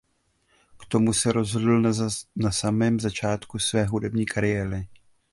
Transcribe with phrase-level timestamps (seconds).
[0.77, 1.91] K tomu se rozhodl
[2.35, 4.87] na samém začátku své hudební kariéry.